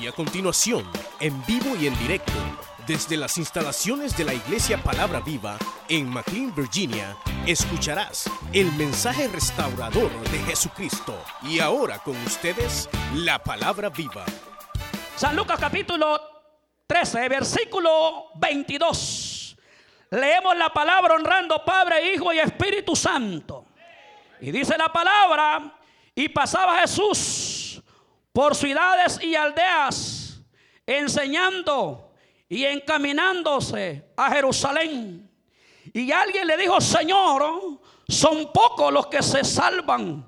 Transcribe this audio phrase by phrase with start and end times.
[0.00, 0.86] Y a continuación,
[1.20, 2.32] en vivo y en directo,
[2.86, 5.56] desde las instalaciones de la Iglesia Palabra Viva
[5.88, 7.16] en McLean, Virginia,
[7.46, 11.18] escucharás el mensaje restaurador de Jesucristo.
[11.42, 14.26] Y ahora con ustedes, la Palabra Viva.
[15.16, 16.20] San Lucas capítulo
[16.86, 19.56] 13, versículo 22.
[20.10, 23.64] Leemos la palabra honrando Padre, Hijo y Espíritu Santo.
[24.40, 25.78] Y dice la palabra,
[26.14, 27.55] y pasaba Jesús
[28.36, 30.42] por ciudades y aldeas,
[30.84, 32.12] enseñando
[32.50, 35.26] y encaminándose a Jerusalén.
[35.94, 40.22] Y alguien le dijo, Señor, son pocos los que se salvan.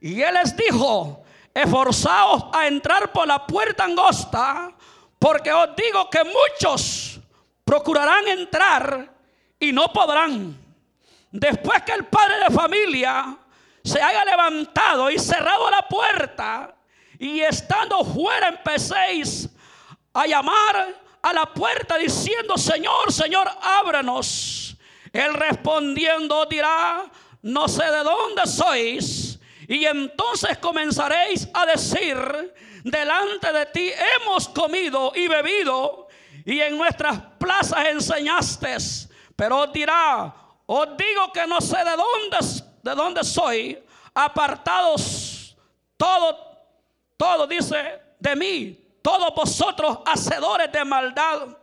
[0.00, 1.22] Y él les dijo,
[1.52, 4.74] esforzaos a entrar por la puerta angosta,
[5.18, 7.20] porque os digo que muchos
[7.62, 9.14] procurarán entrar
[9.60, 10.58] y no podrán.
[11.30, 13.36] Después que el padre de familia
[13.84, 16.73] se haya levantado y cerrado la puerta,
[17.24, 19.48] y estando fuera empecéis
[20.12, 24.76] a llamar a la puerta diciendo, Señor, Señor, ábranos.
[25.10, 27.02] Él respondiendo dirá,
[27.40, 29.38] no sé de dónde sois.
[29.66, 32.18] Y entonces comenzaréis a decir,
[32.84, 36.08] delante de ti hemos comido y bebido
[36.44, 38.76] y en nuestras plazas enseñaste.
[39.34, 40.34] Pero os dirá,
[40.66, 45.56] os digo que no sé de dónde, de dónde soy, apartados
[45.96, 46.53] todo,
[47.16, 51.56] todo dice de mí, todos vosotros hacedores de maldad.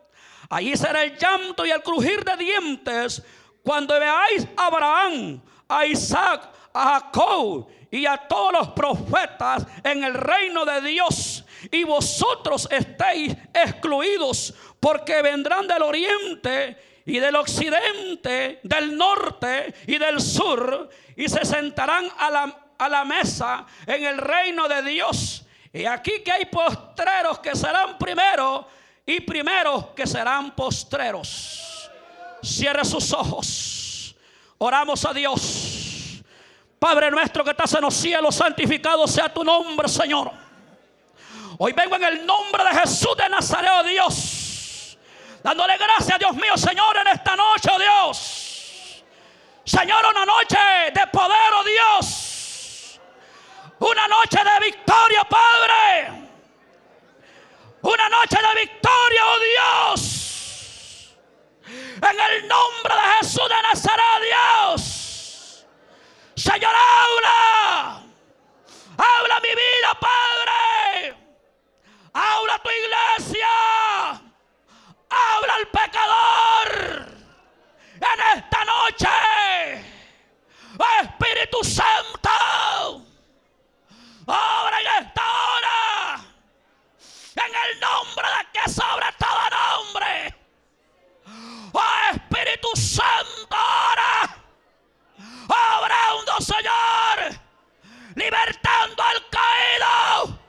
[0.50, 3.24] Allí será el llanto y el crujir de dientes
[3.64, 10.14] cuando veáis a Abraham, a Isaac, a Jacob y a todos los profetas en el
[10.14, 11.46] reino de Dios.
[11.72, 20.22] Y vosotros estéis excluidos porque vendrán del oriente y del occidente, del norte y del
[20.22, 25.44] sur y se sentarán a la, a la mesa en el reino de Dios.
[25.72, 28.68] Y aquí que hay postreros que serán primero
[29.06, 31.90] y primeros que serán postreros.
[32.42, 34.16] Cierre sus ojos.
[34.58, 36.24] Oramos a Dios.
[36.80, 40.32] Padre nuestro que estás en los cielos, santificado sea tu nombre, Señor.
[41.60, 44.98] Hoy vengo en el nombre de Jesús de Nazaret, oh Dios.
[45.44, 49.04] Dándole gracias, Dios mío, Señor, en esta noche, oh Dios.
[49.64, 50.58] Señor, una noche
[50.96, 52.31] de poder, oh Dios
[53.82, 56.30] una noche de victoria, Padre.
[57.82, 61.18] Una noche de victoria, oh Dios.
[61.68, 65.66] En el nombre de Jesús de Nazaret, Dios.
[66.36, 68.04] Señor, habla.
[68.98, 71.16] Habla mi vida, Padre.
[72.14, 73.48] Habla tu iglesia.
[75.10, 77.08] Habla al pecador.
[77.96, 79.22] En esta noche.
[81.02, 82.30] Espíritu Santo.
[84.28, 86.26] Ahora en esta hora.
[87.36, 90.36] En el nombre de que sobre todo nombre.
[91.74, 94.38] Oh Espíritu Santo ahora.
[95.48, 97.40] Obrando Señor.
[98.16, 100.40] Libertando al caído.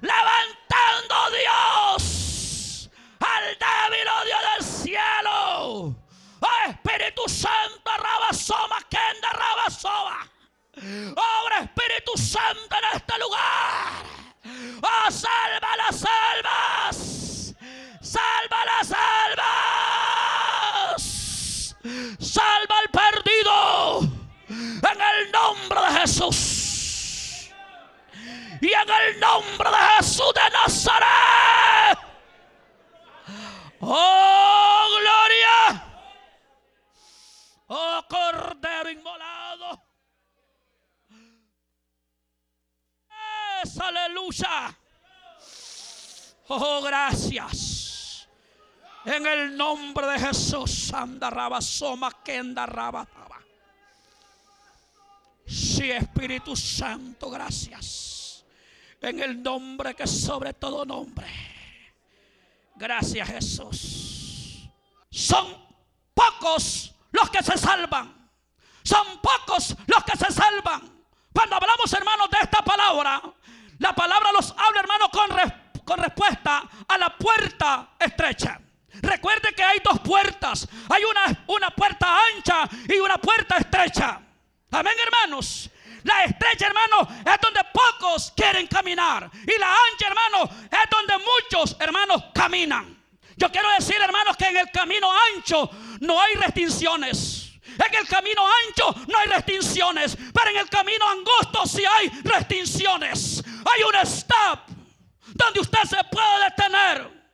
[0.00, 2.90] Levantando Dios.
[3.20, 5.96] Al débil oh Dios del cielo.
[6.40, 7.90] Oh Espíritu Santo.
[7.98, 8.78] Rabasoma.
[8.88, 10.32] Kenda Rabasoma.
[10.74, 14.04] Obra Espíritu Santo en este lugar.
[14.82, 17.54] Oh, salva las almas.
[18.00, 18.90] Salva las
[20.90, 21.02] almas.
[22.18, 24.00] Salva al perdido.
[24.48, 27.50] En el nombre de Jesús.
[28.60, 31.98] Y en el nombre de Jesús de Nazaret.
[33.80, 35.84] Oh, gloria.
[37.68, 39.92] Oh, Cordero inmolado.
[43.80, 44.76] aleluya.
[46.48, 48.28] Oh, gracias.
[49.04, 49.56] En el
[50.06, 53.40] de Jesús, anda rabasoma, kenda rabataba.
[55.46, 58.44] Sí, Espíritu Santo, gracias.
[59.00, 61.26] En el nombre que sobre todo nombre.
[62.76, 64.68] Gracias, Jesús.
[65.10, 65.56] Son
[66.14, 68.30] pocos los que se salvan.
[68.82, 71.04] Son pocos los que se salvan.
[71.32, 73.22] Cuando hablamos, hermanos, de esta palabra,
[73.78, 78.60] la palabra los habla, hermano, con, con respuesta a la puerta estrecha.
[79.00, 80.68] Recuerde que hay dos puertas.
[80.90, 84.20] Hay una, una puerta ancha y una puerta estrecha.
[84.70, 85.70] Amén, hermanos.
[86.04, 89.30] La estrecha, hermano, es donde pocos quieren caminar.
[89.32, 93.00] Y la ancha, hermano, es donde muchos, hermanos, caminan.
[93.36, 97.52] Yo quiero decir, hermanos, que en el camino ancho no hay restricciones.
[97.64, 103.42] En el camino ancho no hay restricciones, pero en el camino angosto sí hay restricciones.
[103.46, 104.60] Hay un stop
[105.34, 106.50] donde usted se puede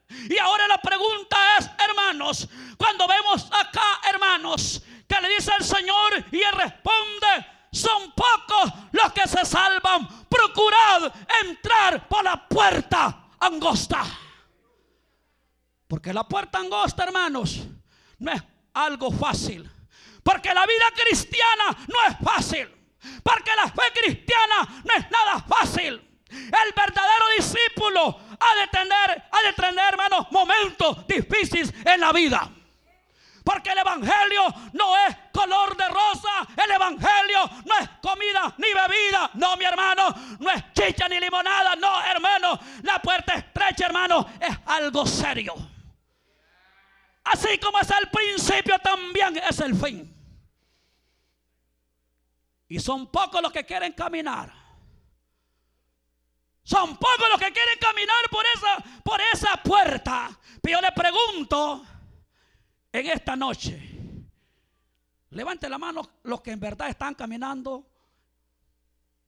[0.09, 6.25] Y ahora la pregunta es, hermanos, cuando vemos acá, hermanos, que le dice el Señor
[6.31, 10.09] y él responde, son pocos los que se salvan.
[10.29, 11.13] Procurad
[11.45, 14.05] entrar por la puerta angosta.
[15.87, 17.67] Porque la puerta angosta, hermanos,
[18.19, 18.43] no es
[18.75, 19.71] algo fácil.
[20.23, 22.69] Porque la vida cristiana no es fácil.
[23.23, 26.05] Porque la fe cristiana no es nada fácil.
[26.31, 32.51] El verdadero discípulo ha de tener, ha de tener, hermanos, momentos difíciles en la vida.
[33.45, 34.43] Porque el Evangelio
[34.75, 36.47] no es color de rosa.
[36.63, 39.31] El Evangelio no es comida ni bebida.
[39.35, 40.15] No, mi hermano.
[40.39, 41.75] No es chicha ni limonada.
[41.77, 42.59] No, hermano.
[42.83, 45.55] La puerta estrecha, hermano, es algo serio.
[47.25, 50.15] Así como es el principio, también es el fin.
[52.69, 54.53] Y son pocos los que quieren caminar.
[56.65, 60.39] Son pocos los que quieren caminar por esa, por esa puerta.
[60.61, 61.87] Pero yo le pregunto
[62.93, 63.81] en esta noche,
[65.39, 67.87] levante la mano los que en verdad están caminando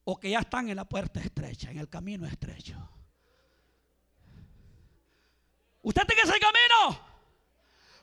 [0.02, 2.76] o que ya están en la puerta estrecha, en el camino estrecho.
[5.82, 7.00] ¿Usted tiene ese camino?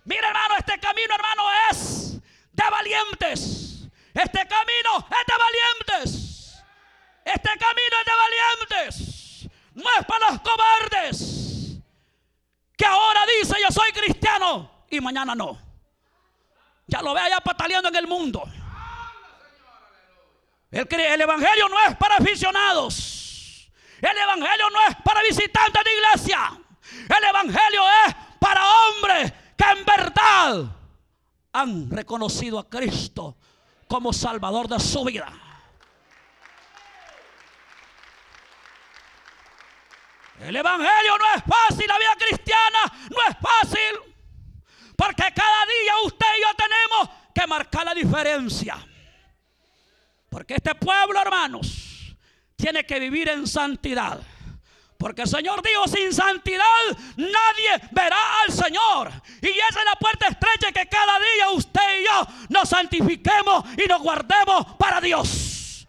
[0.06, 2.14] Mira hermano, este camino hermano es
[2.54, 3.90] de valientes.
[4.14, 6.64] Este camino es de valientes.
[7.26, 9.50] Este camino es de valientes.
[9.74, 11.78] No es para los cobardes.
[12.78, 15.67] Que ahora dice yo soy cristiano y mañana no.
[16.88, 18.44] Ya lo ve allá pataleando en el mundo.
[20.72, 23.70] El, el, Evangelio no es para aficionados.
[24.02, 26.60] El Evangelio no es para visitantes de iglesia.
[27.18, 30.66] El Evangelio es para hombres que en verdad
[31.52, 33.38] han reconocido a Cristo
[33.88, 35.32] como Salvador de su vida.
[40.40, 42.80] El Evangelio no es fácil, la vida cristiana
[43.10, 44.17] no es fácil.
[44.98, 48.76] Porque cada día usted y yo tenemos que marcar la diferencia.
[50.28, 52.16] Porque este pueblo, hermanos,
[52.56, 54.20] tiene que vivir en santidad.
[54.98, 56.64] Porque el Señor dijo, sin santidad
[57.16, 59.12] nadie verá al Señor.
[59.40, 63.88] Y esa es la puerta estrecha que cada día usted y yo nos santifiquemos y
[63.88, 65.88] nos guardemos para Dios.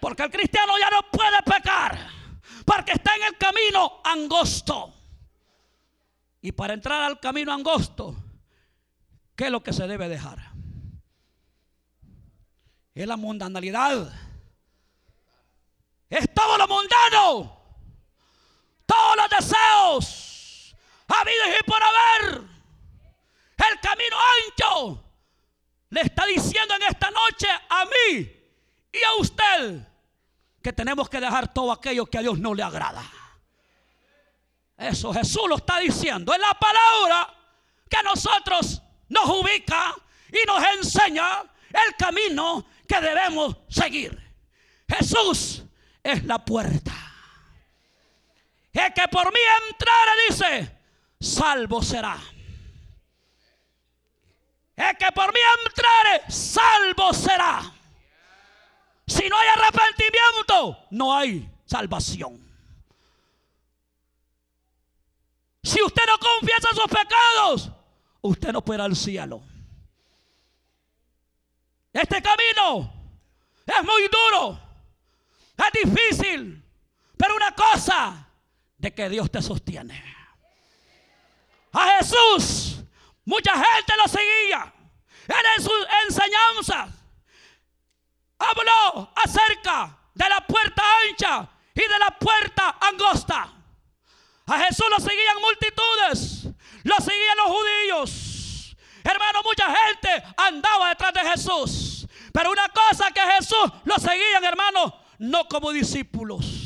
[0.00, 2.10] Porque el cristiano ya no puede pecar.
[2.66, 4.92] Porque está en el camino angosto.
[6.42, 8.14] Y para entrar al camino angosto,
[9.36, 10.38] ¿qué es lo que se debe dejar?
[12.94, 14.12] Es la mundanalidad.
[16.08, 17.64] Es todo lo mundano
[18.86, 20.76] todos los deseos
[21.08, 22.54] habidos y por haber.
[23.56, 25.04] El camino ancho
[25.90, 28.30] le está diciendo en esta noche a mí
[28.92, 29.88] y a usted
[30.62, 33.04] que tenemos que dejar todo aquello que a Dios no le agrada.
[34.76, 36.32] Eso Jesús lo está diciendo.
[36.32, 37.32] Es la palabra
[37.88, 39.94] que nosotros nos ubica
[40.28, 44.20] y nos enseña el camino que debemos seguir.
[44.88, 45.62] Jesús
[46.02, 46.92] es la puerta.
[48.72, 49.40] Es que por mí
[49.70, 50.78] entrare, dice,
[51.20, 52.18] salvo será.
[54.76, 57.62] Es que por mí entrare, salvo será.
[59.06, 62.44] Si no hay arrepentimiento, no hay salvación.
[65.62, 67.70] Si usted no confiesa sus pecados,
[68.24, 69.42] usted no puede ir al cielo.
[71.92, 72.92] Este camino
[73.66, 74.58] es muy duro,
[75.56, 76.64] es difícil,
[77.16, 78.28] pero una cosa
[78.78, 80.02] de que Dios te sostiene.
[81.72, 82.82] A Jesús,
[83.24, 84.72] mucha gente lo seguía.
[85.28, 86.94] Él en sus enseñanzas
[88.38, 93.53] habló acerca de la puerta ancha y de la puerta angosta.
[94.46, 96.48] A Jesús lo seguían multitudes,
[96.82, 98.76] lo seguían los judíos.
[99.02, 102.06] Hermano, mucha gente andaba detrás de Jesús.
[102.32, 106.64] Pero una cosa que Jesús lo seguían, hermano, no como discípulos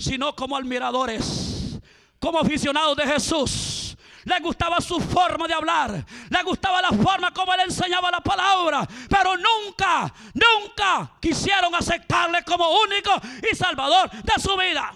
[0.00, 1.78] sino como admiradores,
[2.18, 3.96] como aficionados de Jesús.
[4.24, 8.86] Le gustaba su forma de hablar, le gustaba la forma como él enseñaba la palabra,
[9.08, 13.10] pero nunca, nunca quisieron aceptarle como único
[13.50, 14.92] y salvador de su vida.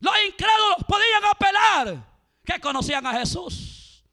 [0.00, 2.04] Los incrédulos podían apelar
[2.44, 4.04] que conocían a Jesús.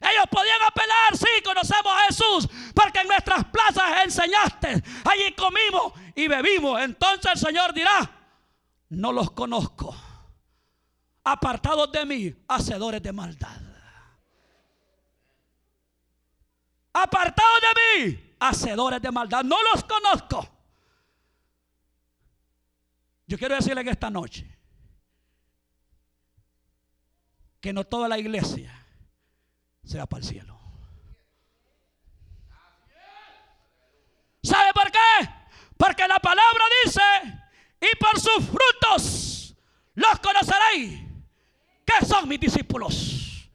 [0.00, 6.28] Ellos podían apelar, sí, conocemos a Jesús, porque en nuestras plazas enseñaste, allí comimos y
[6.28, 6.80] bebimos.
[6.80, 8.08] Entonces el Señor dirá,
[8.90, 9.96] no los conozco.
[11.24, 13.60] Apartados de mí, hacedores de maldad.
[16.92, 19.42] Apartados de mí, hacedores de maldad.
[19.42, 20.48] No los conozco.
[23.26, 24.55] Yo quiero decirle que esta noche
[27.66, 28.72] que no toda la iglesia
[29.82, 30.56] se va para el cielo.
[34.40, 34.98] ¿Sabe por qué?
[35.76, 37.00] Porque la palabra dice,
[37.80, 39.56] y por sus frutos
[39.96, 41.00] los conoceréis,
[41.84, 43.50] que son mis discípulos.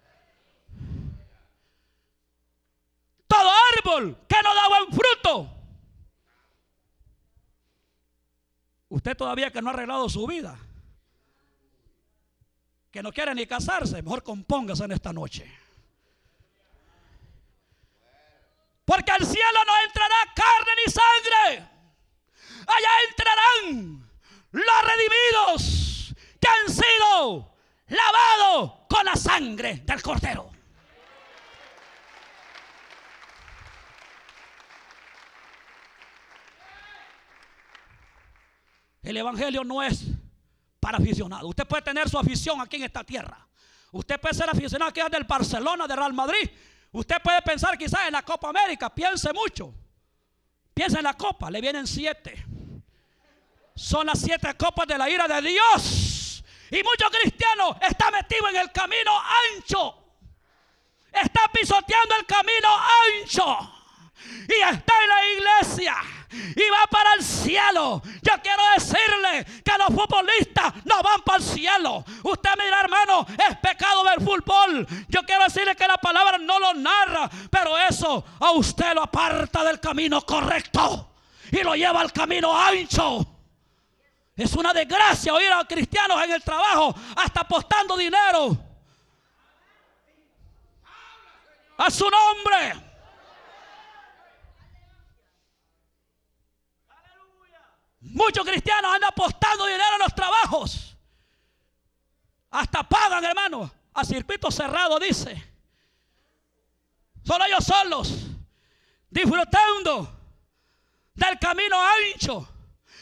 [3.28, 3.50] Todo
[3.80, 5.58] árbol que no da buen fruto.
[8.90, 10.60] Usted todavía que no ha arreglado su vida,
[12.92, 15.50] que no quiere ni casarse, mejor compóngase en esta noche.
[18.84, 21.70] Porque al cielo no entrará carne ni sangre.
[22.68, 24.12] Allá entrarán
[24.52, 27.56] los redimidos que han sido
[27.88, 30.52] lavados con la sangre del cordero.
[39.04, 40.06] El evangelio no es
[40.92, 41.50] para aficionados.
[41.50, 43.48] Usted puede tener su afición aquí en esta tierra.
[43.92, 46.50] Usted puede ser aficionado aquí del Barcelona, del Real Madrid,
[46.94, 49.74] Usted puede pensar quizás en la Copa América, piense mucho.
[50.74, 52.46] Piensa en la copa, le vienen siete.
[53.74, 56.44] Son las siete copas de la ira de Dios.
[56.70, 59.12] Y muchos cristianos están metidos en el camino
[59.56, 60.04] ancho.
[61.14, 62.68] Está pisoteando el camino
[63.08, 63.74] ancho.
[64.50, 65.96] Y está en la iglesia
[66.32, 68.02] y va para el cielo.
[68.22, 72.06] Yo quiero decirle que los futbolistas no van para el cielo.
[72.24, 74.88] Usted mira, hermano, es pecado ver fútbol.
[75.08, 79.64] Yo quiero decirle que la palabra no lo narra, pero eso a usted lo aparta
[79.64, 81.14] del camino correcto
[81.52, 83.26] y lo lleva al camino ancho.
[84.36, 88.58] Es una desgracia oír a cristianos en el trabajo hasta apostando dinero
[91.78, 92.91] a su nombre.
[98.14, 100.98] Muchos cristianos andan apostando dinero en los trabajos.
[102.50, 103.72] Hasta pagan, hermano.
[103.94, 105.42] A circuito cerrado, dice.
[107.24, 108.14] Solo ellos solos.
[109.10, 110.20] Disfrutando
[111.14, 112.48] del camino ancho.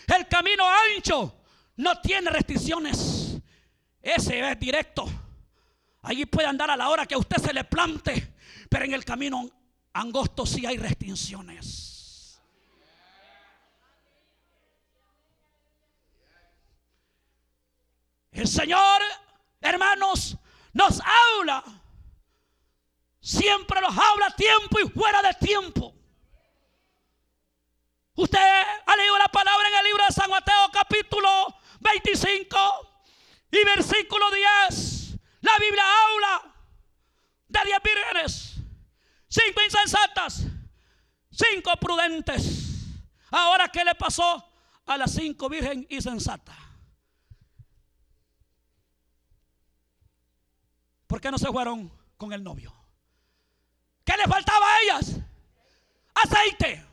[0.08, 1.42] El camino ancho
[1.78, 3.38] no tiene restricciones.
[4.02, 5.08] Ese es directo.
[6.04, 8.36] Allí puede andar a la hora que usted se le plante.
[8.70, 9.50] Pero en el camino
[9.94, 11.89] angosto sí hay restricciones.
[18.40, 19.02] El Señor,
[19.60, 20.38] hermanos,
[20.72, 21.62] nos habla.
[23.20, 25.94] Siempre nos habla a tiempo y fuera de tiempo.
[28.16, 32.58] Usted ha leído la palabra en el libro de San Mateo capítulo 25
[33.52, 34.26] y versículo
[34.70, 35.18] 10.
[35.42, 36.56] La Biblia habla
[37.46, 38.56] de 10 vírgenes,
[39.28, 40.44] 5 insensatas,
[41.30, 42.44] 5 prudentes.
[43.32, 44.50] Ahora, ¿qué le pasó
[44.86, 46.59] a las 5 virgen insensatas?
[51.10, 52.72] ¿Por qué no se fueron con el novio?
[54.06, 55.16] ¿Qué le faltaba a ellas?
[56.14, 56.86] Aceite.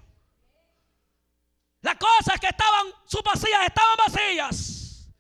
[1.83, 5.11] La cosa es que estaban, sus vacías estaban vacías.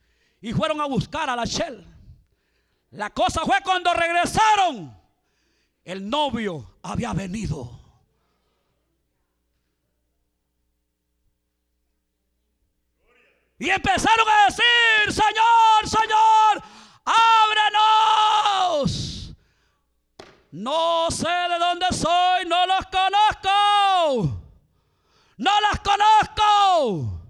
[0.40, 1.86] Y fueron a buscar a la Shell.
[2.92, 4.98] La cosa fue cuando regresaron.
[5.84, 7.78] El novio había venido.
[13.58, 16.75] Y empezaron a decir, Señor, Señor,
[17.06, 18.96] ábrenos.
[20.50, 24.42] No sé de dónde soy, no los conozco.
[25.38, 27.22] No los conozco.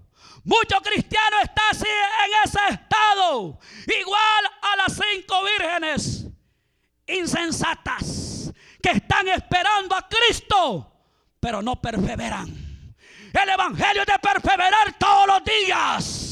[0.43, 3.59] Muchos cristianos están así en ese estado.
[3.99, 6.25] Igual a las cinco vírgenes
[7.05, 10.91] insensatas que están esperando a Cristo,
[11.39, 12.47] pero no perseveran.
[13.33, 16.26] El Evangelio es de perseverar todos los días.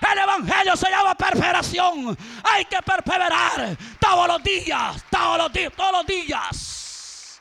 [0.00, 2.16] El Evangelio se llama perseveración.
[2.42, 7.40] Hay que perseverar todos los días, todos los días, todos los días.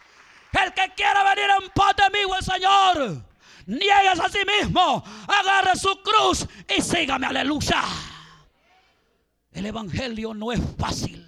[0.52, 3.24] El que quiera venir en paz de mí, el Señor,
[3.66, 7.84] niegues a sí mismo, agarre su cruz y sígame, aleluya.
[9.52, 11.26] El Evangelio no es fácil.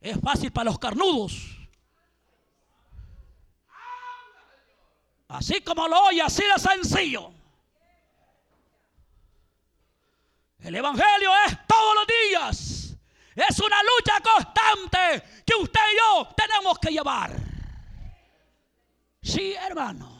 [0.00, 1.56] Es fácil para los carnudos.
[5.28, 7.37] Así como lo oye, así de sencillo.
[10.60, 12.96] El Evangelio es todos los días.
[13.34, 17.30] Es una lucha constante que usted y yo tenemos que llevar.
[19.22, 20.16] Sí, hermano.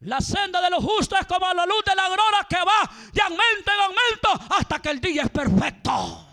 [0.00, 3.22] La senda de los justos es como la luz de la aurora que va de
[3.22, 6.26] aumento en aumento hasta que el día es perfecto.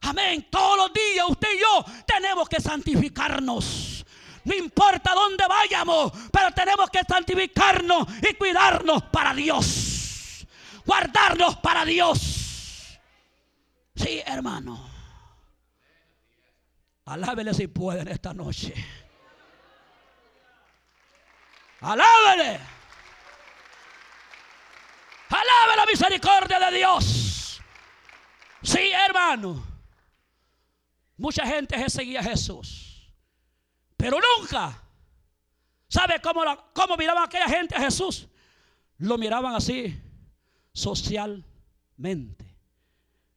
[0.00, 0.48] Amén.
[0.50, 4.06] Todos los días usted y yo tenemos que santificarnos.
[4.44, 9.87] No importa dónde vayamos, pero tenemos que santificarnos y cuidarnos para Dios
[10.88, 12.98] guardarnos para Dios.
[13.94, 14.88] Sí, hermano.
[17.04, 18.72] Alábele si pueden esta noche.
[21.82, 22.60] Alábele.
[25.28, 27.60] Alabe la misericordia de Dios.
[28.62, 29.62] Sí, hermano.
[31.18, 33.12] Mucha gente seguía a Jesús.
[33.96, 34.82] Pero nunca.
[35.88, 36.42] ¿Sabe cómo,
[36.72, 38.26] cómo miraban aquella gente a Jesús?
[38.98, 40.00] Lo miraban así,
[40.78, 42.56] socialmente,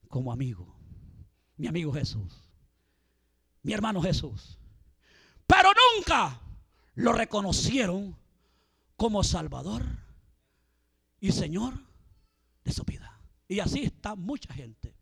[0.07, 0.75] como amigo.
[1.57, 2.47] Mi amigo Jesús.
[3.63, 4.59] Mi hermano Jesús.
[5.47, 6.39] Pero nunca
[6.95, 8.15] lo reconocieron
[8.95, 9.83] como Salvador
[11.19, 11.73] y Señor
[12.63, 13.19] de su vida.
[13.47, 14.95] Y así está mucha gente.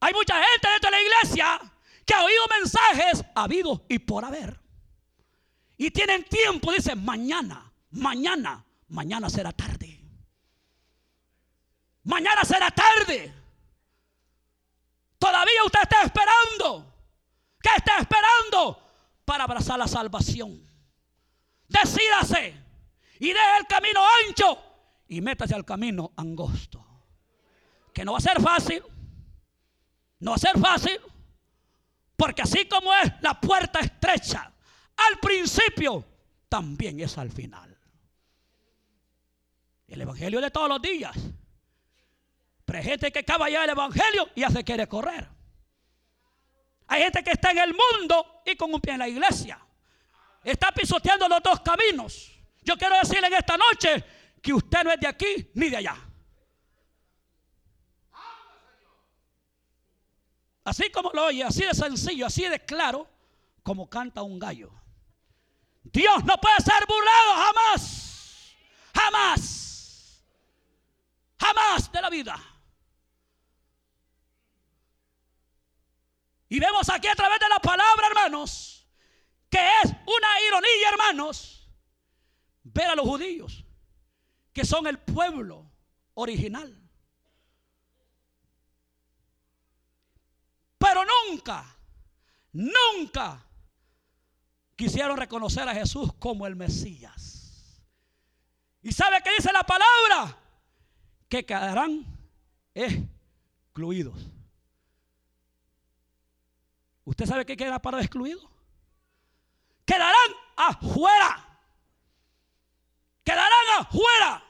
[0.00, 1.72] Hay mucha gente dentro de la iglesia
[2.04, 4.60] que ha oído mensajes habidos y por haber.
[5.76, 9.87] Y tienen tiempo, dicen, mañana, mañana, mañana será tarde.
[12.08, 13.30] Mañana será tarde.
[15.18, 16.94] Todavía usted está esperando.
[17.60, 18.82] ¿Qué está esperando?
[19.26, 20.58] Para abrazar la salvación.
[21.68, 22.54] Decídase
[23.20, 24.58] y deje el camino ancho
[25.06, 26.82] y métase al camino angosto.
[27.92, 28.82] Que no va a ser fácil.
[30.20, 30.98] No va a ser fácil.
[32.16, 34.50] Porque así como es la puerta estrecha
[34.96, 36.06] al principio,
[36.48, 37.76] también es al final.
[39.86, 41.14] El evangelio de todos los días.
[42.68, 45.26] Pero hay gente que acaba ya el evangelio y ya se quiere correr.
[46.88, 49.58] Hay gente que está en el mundo y con un pie en la iglesia.
[50.44, 52.30] Está pisoteando los dos caminos.
[52.60, 54.04] Yo quiero decirle en esta noche
[54.42, 55.96] que usted no es de aquí ni de allá.
[60.64, 63.08] Así como lo oye, así de sencillo, así de claro,
[63.62, 64.70] como canta un gallo.
[65.84, 68.54] Dios no puede ser burlado jamás.
[68.94, 70.22] Jamás.
[71.40, 72.57] Jamás de la vida.
[76.48, 78.86] Y vemos aquí a través de la palabra, hermanos,
[79.50, 81.68] que es una ironía, hermanos,
[82.62, 83.64] ver a los judíos,
[84.52, 85.70] que son el pueblo
[86.14, 86.74] original.
[90.78, 91.76] Pero nunca,
[92.52, 93.44] nunca
[94.74, 97.82] quisieron reconocer a Jesús como el Mesías.
[98.80, 100.38] ¿Y sabe qué dice la palabra?
[101.28, 102.06] Que quedarán
[102.74, 104.37] excluidos.
[107.08, 108.50] ¿Usted sabe qué queda para excluido?
[109.86, 111.60] Quedarán afuera.
[113.24, 114.44] Quedarán afuera.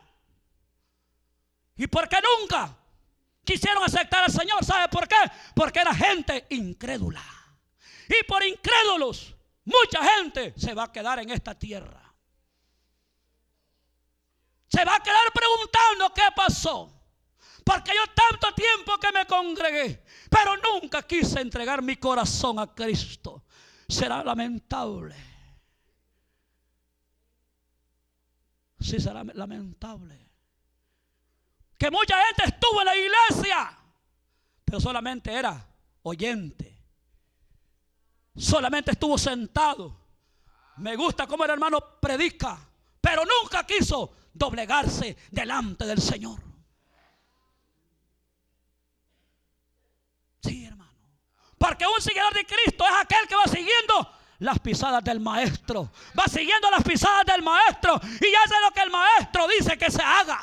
[1.77, 2.77] ¿Y por qué nunca
[3.45, 4.65] quisieron aceptar al Señor?
[4.65, 5.15] ¿Sabe por qué?
[5.55, 7.23] Porque era gente incrédula.
[8.09, 9.37] Y por incrédulos
[9.69, 12.15] Mucha gente se va a quedar en esta tierra.
[14.67, 16.98] Se va a quedar preguntando qué pasó.
[17.69, 23.45] Porque yo tanto tiempo que me congregué, pero nunca quise entregar mi corazón a Cristo.
[23.87, 25.15] Será lamentable.
[28.81, 30.31] Sí, será lamentable.
[31.77, 33.79] Que mucha gente estuvo en la iglesia,
[34.65, 35.65] pero solamente era
[36.03, 36.79] oyente
[38.39, 39.97] solamente estuvo sentado.
[40.77, 42.59] Me gusta cómo el hermano predica,
[43.01, 46.41] pero nunca quiso doblegarse delante del Señor.
[50.41, 50.93] Sí, hermano.
[51.59, 55.91] Porque un seguidor de Cristo es aquel que va siguiendo las pisadas del maestro.
[56.19, 60.03] Va siguiendo las pisadas del maestro y hace lo que el maestro dice que se
[60.03, 60.41] haga.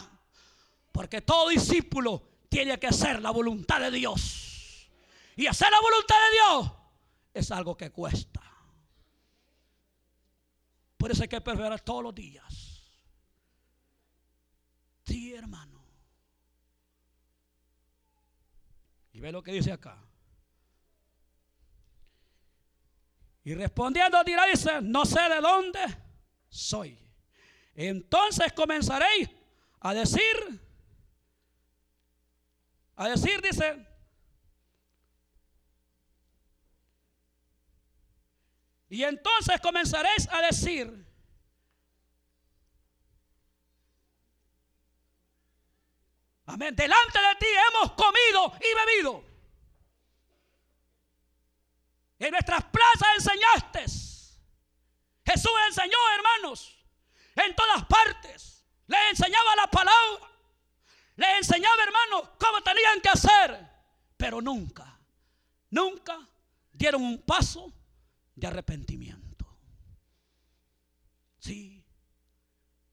[0.92, 4.90] Porque todo discípulo tiene que hacer la voluntad de Dios.
[5.36, 6.72] Y hacer la voluntad de Dios
[7.34, 8.42] es algo que cuesta.
[10.98, 12.82] Por eso hay que perseverar todos los días.
[15.06, 15.84] Sí, hermano.
[19.14, 20.02] Y ve lo que dice acá.
[23.46, 25.80] Y respondiendo dirá, dice, no sé de dónde
[26.50, 27.00] soy.
[27.76, 29.30] Entonces comenzaréis
[29.80, 30.62] a decir,
[32.96, 33.86] a decir, dice,
[38.88, 40.88] Y entonces comenzaréis a decir,
[46.46, 49.25] amén, delante de ti hemos comido y bebido.
[52.20, 53.82] En nuestras plazas enseñaste.
[55.26, 56.78] Jesús enseñó, hermanos,
[57.36, 58.66] en todas partes.
[58.88, 60.32] Les enseñaba la palabra.
[61.16, 63.70] Les enseñaba, hermanos, cómo tenían que hacer.
[64.18, 65.00] Pero nunca,
[65.70, 66.20] nunca
[66.72, 67.74] dieron un paso
[68.36, 69.46] de arrepentimiento.
[71.40, 71.84] Sí,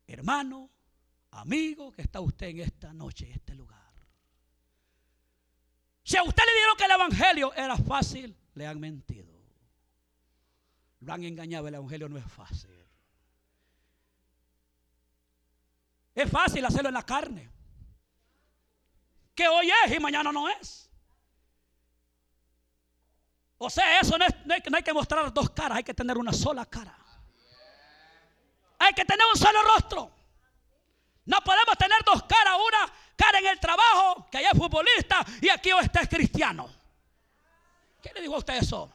[0.06, 0.70] hermano,
[1.30, 3.92] amigo que está usted en esta noche, en este lugar.
[6.04, 9.32] Si a usted le dijeron que el evangelio era fácil, le han mentido.
[11.00, 12.70] Lo han engañado, el evangelio no es fácil.
[16.14, 17.50] Es fácil hacerlo en la carne.
[19.34, 20.90] Que hoy es y mañana no es.
[23.58, 26.66] O sea, eso no, no hay que mostrar dos caras, hay que tener una sola
[26.66, 26.96] cara.
[28.78, 30.10] Hay que tener un solo rostro.
[31.24, 35.48] No podemos tener dos caras, una cara en el trabajo, que allá es futbolista, y
[35.48, 36.81] aquí usted es cristiano.
[38.02, 38.92] ¿Qué le dijo a usted eso?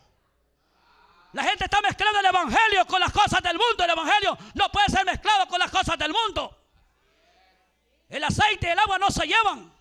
[1.34, 3.84] La gente está mezclando el evangelio con las cosas del mundo.
[3.84, 6.56] El evangelio no puede ser mezclado con las cosas del mundo.
[8.10, 9.72] El aceite y el agua no se llevan.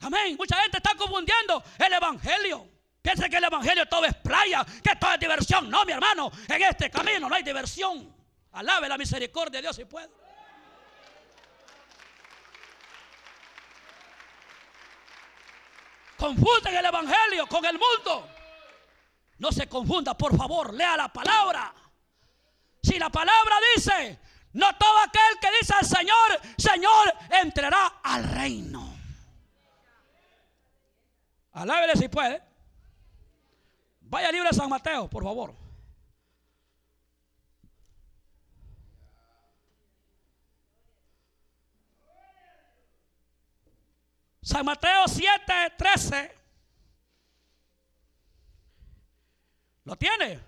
[0.00, 0.36] Amén.
[0.36, 2.68] Mucha gente está confundiendo el evangelio.
[3.00, 5.68] Piensa que el evangelio todo es playa, que todo es diversión.
[5.68, 8.14] No, mi hermano, en este camino no hay diversión.
[8.52, 10.08] Alabe la misericordia de Dios si puede.
[16.22, 18.28] Confunden el evangelio con el mundo.
[19.38, 21.74] No se confunda, por favor, lea la palabra.
[22.80, 24.20] Si la palabra dice,
[24.52, 28.94] no todo aquel que dice al Señor, Señor, entrará al reino.
[31.54, 32.40] Alábele si puede.
[34.02, 35.61] Vaya libre de San Mateo, por favor.
[44.42, 46.36] San Mateo 7, 13.
[49.84, 50.40] ¿Lo tiene?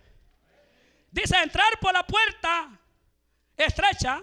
[1.12, 2.76] Dice entrar por la puerta
[3.56, 4.20] estrecha,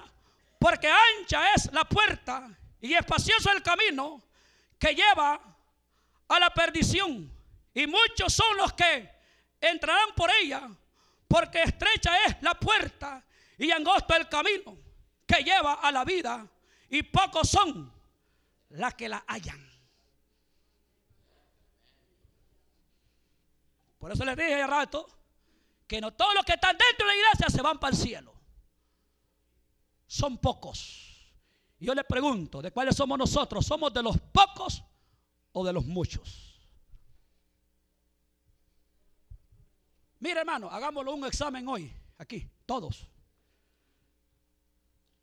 [0.59, 2.49] porque ancha es la puerta
[2.81, 4.21] y espacioso el camino
[4.77, 5.39] que lleva
[6.27, 7.31] a la perdición.
[7.73, 9.09] Y muchos son los que
[9.61, 10.69] entrarán por ella,
[11.29, 13.23] porque estrecha es la puerta
[13.57, 14.77] y angosto el camino
[15.25, 16.45] que lleva a la vida,
[16.89, 18.00] y pocos son
[18.71, 19.59] las que la hallan.
[23.97, 25.07] Por eso les dije hace rato
[25.87, 28.33] que no todos los que están dentro de la iglesia se van para el cielo.
[30.07, 31.33] Son pocos.
[31.79, 33.65] Yo les pregunto, ¿de cuáles somos nosotros?
[33.65, 34.83] ¿Somos de los pocos
[35.51, 36.59] o de los muchos?
[40.19, 43.07] Mire hermano, hagámoslo un examen hoy, aquí, todos.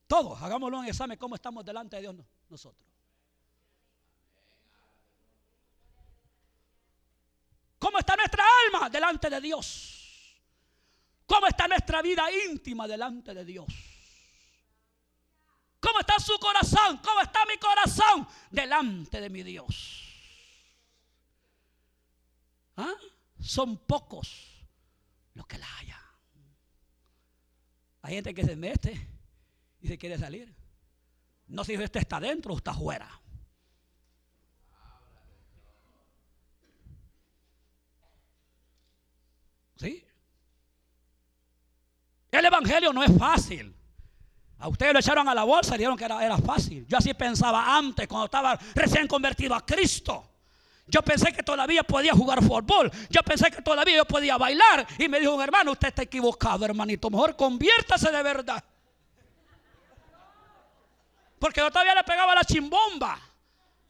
[0.06, 2.16] Todos, hagámoslo un examen, cómo estamos delante de Dios
[2.48, 2.87] nosotros.
[7.78, 9.98] ¿Cómo está nuestra alma delante de Dios?
[11.26, 13.66] ¿Cómo está nuestra vida íntima delante de Dios?
[15.80, 16.98] ¿Cómo está su corazón?
[16.98, 20.04] ¿Cómo está mi corazón delante de mi Dios?
[22.76, 22.94] ¿Ah?
[23.38, 24.66] Son pocos
[25.34, 25.98] los que la hayan.
[28.02, 29.08] Hay gente que se mete
[29.80, 30.54] y se quiere salir.
[31.46, 33.08] No sé si usted está dentro o está afuera.
[39.78, 40.04] ¿Sí?
[42.30, 43.74] El evangelio no es fácil.
[44.58, 46.84] A ustedes lo echaron a la bolsa y dijeron que era, fácil.
[46.88, 50.24] Yo así pensaba antes, cuando estaba recién convertido a Cristo.
[50.88, 52.90] Yo pensé que todavía podía jugar fútbol.
[53.08, 54.86] Yo pensé que todavía yo podía bailar.
[54.98, 57.08] Y me dijo un hermano, usted está equivocado, hermanito.
[57.08, 58.64] Mejor conviértase de verdad.
[61.38, 63.20] Porque yo todavía le pegaba la chimbomba.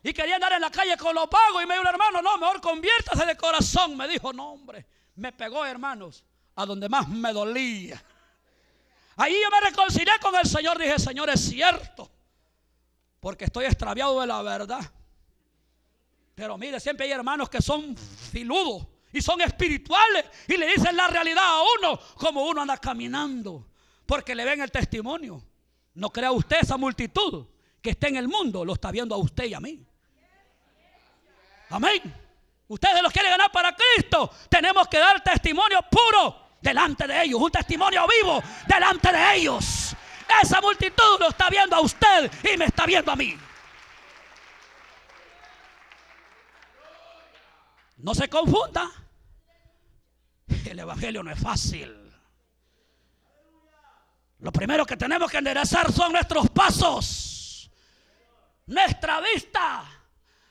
[0.03, 1.62] Y quería andar en la calle con los pagos.
[1.62, 3.96] Y me dijo un hermano, no, mejor conviértase de corazón.
[3.96, 4.85] Me dijo, no, hombre.
[5.18, 8.02] Me pegó, hermanos, a donde más me dolía.
[9.16, 10.78] Ahí yo me reconcilié con el Señor.
[10.78, 12.09] Dije, Señor, es cierto.
[13.18, 14.81] Porque estoy extraviado de la verdad.
[16.37, 21.09] Pero mire, siempre hay hermanos que son filudos y son espirituales y le dicen la
[21.09, 23.66] realidad a uno como uno anda caminando.
[24.07, 25.42] Porque le ven el testimonio.
[25.94, 27.44] No crea usted esa multitud
[27.83, 29.85] que está en el mundo, lo está viendo a usted y a mí.
[31.70, 32.28] Amén.
[32.68, 34.31] Ustedes los quieren ganar para Cristo.
[34.48, 37.40] Tenemos que dar testimonio puro delante de ellos.
[37.40, 39.96] Un testimonio vivo delante de ellos.
[40.42, 43.37] Esa multitud lo está viendo a usted y me está viendo a mí.
[47.96, 48.90] No se confunda.
[50.66, 52.09] El Evangelio no es fácil.
[54.40, 57.68] Lo primero que tenemos que enderezar son nuestros pasos,
[58.66, 59.85] nuestra vista,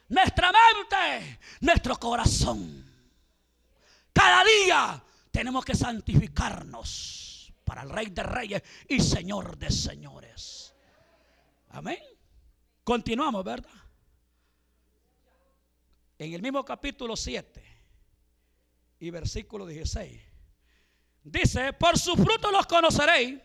[0.10, 2.86] nuestra mente, nuestro corazón.
[4.13, 10.74] Cada día tenemos que santificarnos para el Rey de Reyes y Señor de Señores.
[11.70, 12.00] Amén.
[12.84, 13.88] Continuamos, ¿verdad?
[16.20, 17.63] en el mismo capítulo 7
[19.00, 20.20] y versículo 16,
[21.24, 23.39] dice, por su fruto los conoceréis.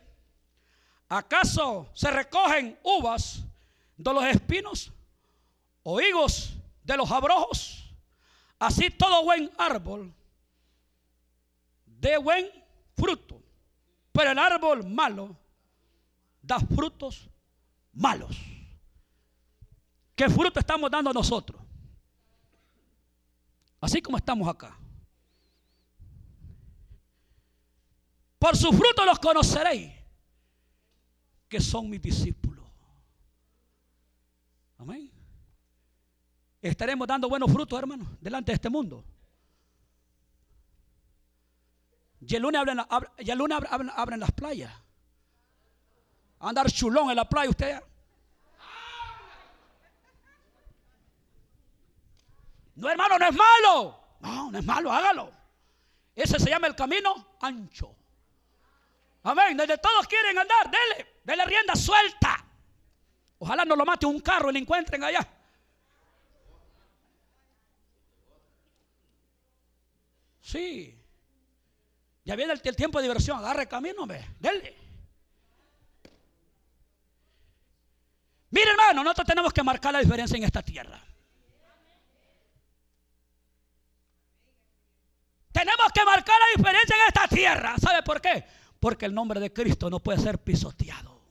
[1.09, 3.44] ¿Acaso se recogen uvas
[3.98, 4.90] de los espinos
[5.83, 7.95] o higos de los abrojos,
[8.59, 10.14] así todo buen árbol
[11.87, 12.51] de buen
[12.97, 13.40] fruto.
[14.11, 15.37] Pero el árbol malo
[16.42, 17.31] da frutos
[17.92, 18.37] malos.
[20.14, 21.61] ¿Qué fruto estamos dando nosotros?
[23.81, 24.77] Así como estamos acá.
[28.38, 29.92] Por su fruto los conoceréis,
[31.49, 32.66] que son mis discípulos.
[34.79, 35.12] Amén.
[36.62, 39.05] Estaremos dando buenos frutos, hermanos, delante de este mundo.
[42.20, 44.72] Y el lunes abren, las playas.
[46.38, 47.83] andar chulón en la playa usted.
[52.77, 54.01] No, hermano, no es malo.
[54.20, 55.33] No, no es malo, hágalo.
[56.14, 57.92] Ese se llama el camino ancho.
[59.25, 59.57] Amén.
[59.57, 62.44] Desde todos quieren andar, dele, dele rienda suelta.
[63.38, 65.29] Ojalá no lo mate un carro y lo encuentren allá.
[70.42, 70.98] Sí.
[72.24, 73.38] Ya viene el, tiempo de diversión.
[73.38, 74.24] Agarre camino, ve.
[74.38, 74.76] Dele.
[78.50, 81.02] Mire, hermano, nosotros tenemos que marcar la diferencia en esta tierra.
[85.52, 87.76] Tenemos que marcar la diferencia en esta tierra.
[87.78, 88.44] ¿Sabe por qué?
[88.78, 91.22] Porque el nombre de Cristo no puede ser pisoteado.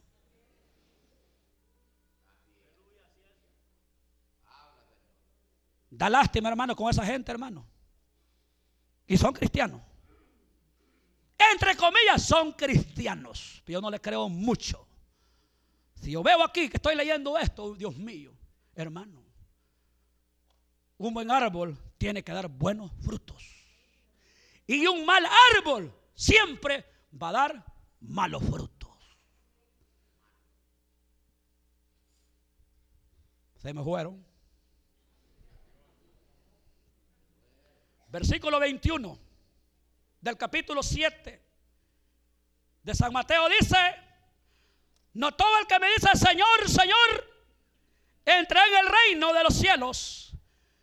[5.89, 7.70] Da lástima, hermano, con esa gente, hermano.
[9.11, 9.81] Y son cristianos.
[11.51, 13.61] Entre comillas, son cristianos.
[13.67, 14.87] Yo no les creo mucho.
[15.95, 18.31] Si yo veo aquí que estoy leyendo esto, Dios mío,
[18.73, 19.21] hermano,
[20.97, 23.43] un buen árbol tiene que dar buenos frutos.
[24.65, 25.25] Y un mal
[25.57, 26.85] árbol siempre
[27.21, 27.65] va a dar
[27.99, 28.97] malos frutos.
[33.57, 34.25] Se me fueron.
[38.11, 39.17] Versículo 21
[40.19, 41.41] del capítulo 7
[42.83, 43.77] de San Mateo dice,
[45.13, 47.31] no todo el que me dice Señor, Señor,
[48.25, 50.33] entra en el reino de los cielos,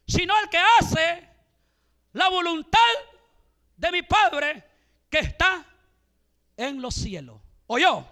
[0.07, 1.29] sino el que hace
[2.13, 2.79] la voluntad
[3.77, 4.65] de mi Padre
[5.11, 5.67] que está
[6.57, 7.43] en los cielos.
[7.67, 8.09] ¿Oyó?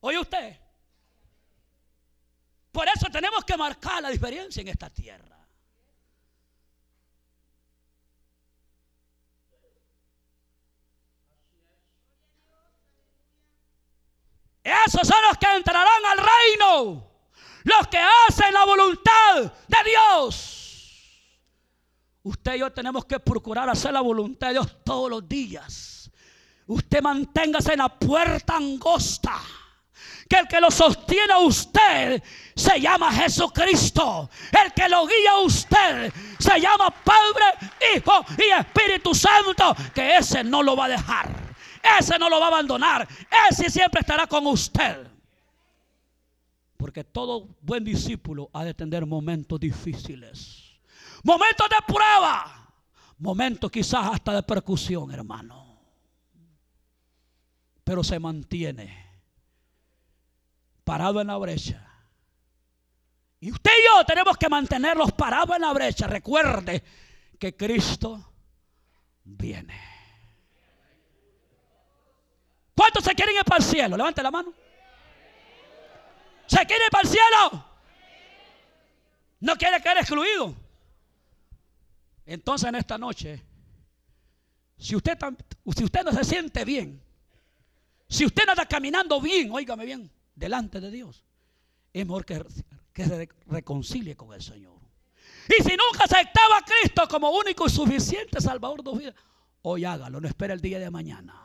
[0.00, 0.58] ¿Oye usted?
[2.70, 5.31] Por eso tenemos que marcar la diferencia en esta tierra.
[14.62, 17.10] Esos son los que entrarán al reino.
[17.64, 20.62] Los que hacen la voluntad de Dios.
[22.24, 26.10] Usted y yo tenemos que procurar hacer la voluntad de Dios todos los días.
[26.66, 29.40] Usted manténgase en la puerta angosta.
[30.28, 32.22] Que el que lo sostiene a usted
[32.54, 34.30] se llama Jesucristo.
[34.64, 39.76] El que lo guía a usted se llama Padre, Hijo y Espíritu Santo.
[39.94, 41.41] Que ese no lo va a dejar.
[41.98, 43.08] Ese no lo va a abandonar.
[43.50, 45.06] Ese siempre estará con usted.
[46.76, 50.72] Porque todo buen discípulo ha de tener momentos difíciles
[51.22, 52.72] momentos de prueba,
[53.18, 55.80] momentos quizás hasta de percusión, hermano.
[57.84, 59.10] Pero se mantiene
[60.84, 61.88] parado en la brecha.
[63.40, 66.06] Y usted y yo tenemos que mantenerlos parados en la brecha.
[66.06, 66.82] Recuerde
[67.38, 68.32] que Cristo
[69.24, 69.80] viene.
[72.74, 73.96] ¿Cuántos se quieren ir para el cielo?
[73.96, 74.52] Levante la mano.
[76.46, 77.64] ¿Se quiere ir para el cielo?
[79.40, 80.54] ¿No quiere quedar excluido?
[82.24, 83.42] Entonces en esta noche,
[84.78, 85.18] si usted,
[85.76, 87.02] si usted no se siente bien,
[88.08, 91.24] si usted no está caminando bien, óigame bien, delante de Dios,
[91.92, 92.44] es mejor que,
[92.92, 94.78] que se reconcilie con el Señor.
[95.48, 99.14] Y si nunca aceptaba a Cristo como único y suficiente Salvador de su vida,
[99.62, 101.41] hoy hágalo, no espera el día de mañana.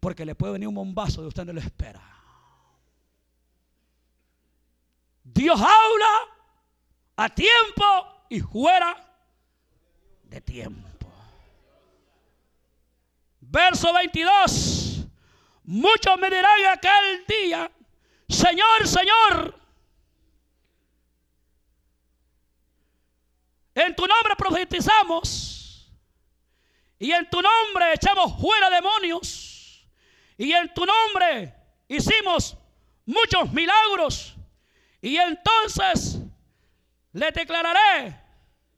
[0.00, 2.02] Porque le puede venir un bombazo y usted no lo espera.
[5.22, 6.36] Dios habla
[7.16, 7.84] a tiempo
[8.28, 8.96] y fuera
[10.24, 11.06] de tiempo.
[13.40, 15.06] Verso 22.
[15.64, 17.70] Muchos me dirán aquel día,
[18.28, 19.58] Señor, Señor,
[23.74, 25.90] en tu nombre profetizamos
[26.98, 29.55] y en tu nombre echamos fuera demonios
[30.38, 31.54] y en tu nombre
[31.88, 32.56] hicimos
[33.04, 34.36] muchos milagros.
[35.00, 36.18] Y entonces
[37.12, 38.20] le declararé,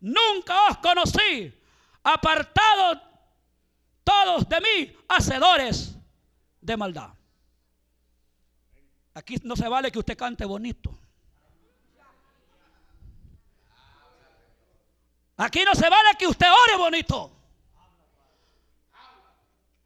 [0.00, 1.52] nunca os conocí,
[2.02, 2.98] apartados
[4.04, 5.96] todos de mí, hacedores
[6.60, 7.10] de maldad.
[9.14, 10.96] Aquí no se vale que usted cante bonito.
[15.36, 17.37] Aquí no se vale que usted ore bonito.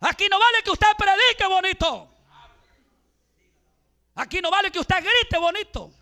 [0.02, 2.08] Aquí no vale que usted predique bonito.
[4.16, 5.92] Aquí no vale que usted grite bonito.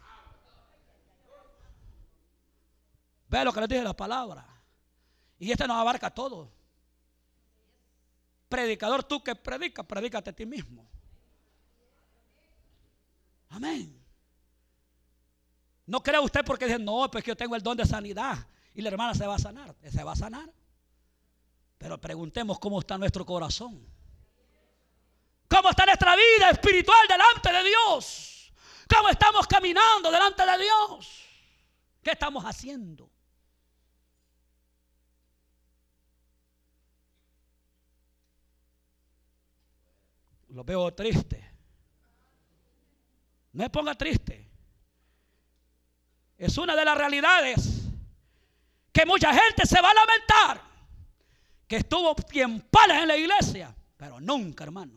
[3.29, 4.47] Ve lo que le dije la palabra.
[5.39, 6.51] Y este nos abarca todo.
[8.49, 10.91] Predicador, tú que predicas, predícate a ti mismo.
[13.51, 14.03] Amén.
[15.87, 18.81] No crea usted porque dice, no, pues que yo tengo el don de sanidad y
[18.81, 19.77] la hermana se va a sanar.
[19.91, 20.51] Se va a sanar.
[21.81, 23.83] Pero preguntemos cómo está nuestro corazón.
[25.49, 28.53] ¿Cómo está nuestra vida espiritual delante de Dios?
[28.87, 31.25] ¿Cómo estamos caminando delante de Dios?
[32.03, 33.11] ¿Qué estamos haciendo?
[40.49, 41.51] Lo veo triste.
[43.53, 44.51] No me ponga triste.
[46.37, 47.89] Es una de las realidades
[48.93, 50.70] que mucha gente se va a lamentar
[51.71, 52.17] que estuvo
[52.69, 54.93] palas en la iglesia, pero nunca, hermano.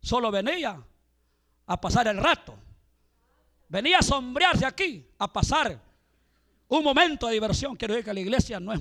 [0.00, 0.80] Solo venía
[1.66, 2.56] a pasar el rato.
[3.68, 5.76] Venía a sombrearse aquí, a pasar
[6.68, 7.74] un momento de diversión.
[7.74, 8.80] Quiero decir que la iglesia no es,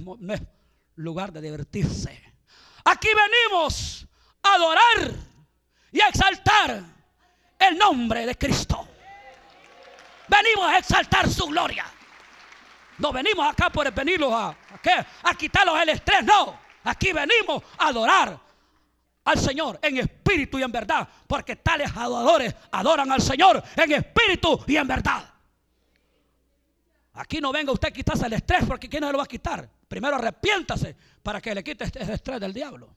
[0.93, 2.21] lugar de divertirse.
[2.86, 4.06] Aquí venimos
[4.43, 5.15] a adorar
[5.91, 6.84] y a exaltar
[7.58, 8.88] el nombre de Cristo.
[10.27, 11.86] Venimos a exaltar su gloria.
[12.99, 14.56] No venimos acá por venirlos a, a,
[15.23, 16.66] a quitarlos el estrés, no.
[16.88, 18.39] Aquí venimos a adorar
[19.26, 24.63] al Señor en espíritu y en verdad, porque tales adoradores adoran al Señor en espíritu
[24.65, 25.34] y en verdad.
[27.15, 29.69] Aquí no venga usted a quitarse el estrés, porque ¿quién no lo va a quitar?
[29.88, 32.95] Primero arrepiéntase para que le quite este estrés del diablo.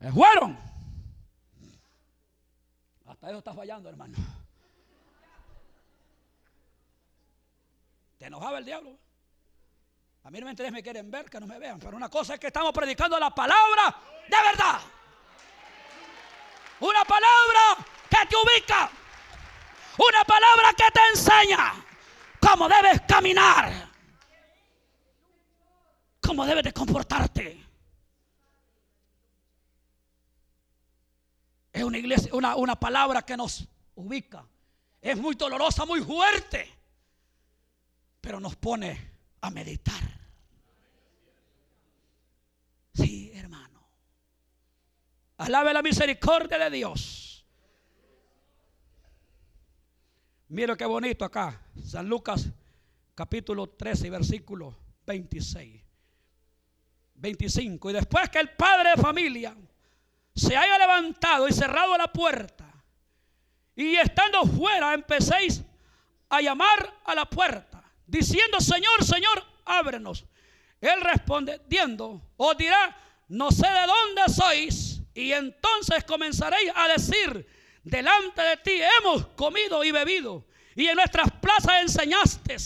[0.00, 0.58] Bueno.
[3.06, 4.16] Hasta eso está fallando, hermano.
[8.20, 8.98] Te enojaba el diablo.
[10.24, 11.78] A mí no me interesa, me quieren ver, que no me vean.
[11.78, 13.96] Pero una cosa es que estamos predicando la palabra
[14.28, 14.78] de verdad.
[16.80, 18.90] Una palabra que te ubica.
[19.96, 21.72] Una palabra que te enseña
[22.38, 23.88] cómo debes caminar.
[26.20, 27.66] Cómo debes de comportarte.
[31.72, 34.44] Es una iglesia, una, una palabra que nos ubica.
[35.00, 36.79] Es muy dolorosa, muy fuerte.
[38.20, 40.02] Pero nos pone a meditar.
[42.92, 43.80] Sí, hermano.
[45.38, 47.46] Alabe la misericordia de Dios.
[50.48, 51.62] Mira qué bonito acá.
[51.84, 52.48] San Lucas
[53.14, 55.82] capítulo 13, versículo 26.
[57.14, 57.90] 25.
[57.90, 59.54] Y después que el padre de familia
[60.34, 62.66] se haya levantado y cerrado la puerta,
[63.76, 65.62] y estando fuera empecéis
[66.28, 67.69] a llamar a la puerta,
[68.10, 70.24] diciendo, Señor, Señor, ábrenos.
[70.80, 72.96] Él respondiendo, os dirá,
[73.28, 77.46] no sé de dónde sois, y entonces comenzaréis a decir,
[77.84, 82.56] delante de ti hemos comido y bebido, y en nuestras plazas enseñaste.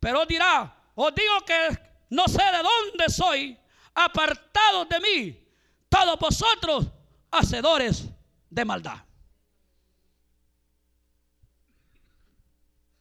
[0.00, 1.78] Pero os dirá, os digo que
[2.10, 3.58] no sé de dónde soy,
[3.94, 5.48] apartados de mí,
[5.88, 6.86] todos vosotros
[7.30, 8.06] hacedores
[8.50, 8.98] de maldad.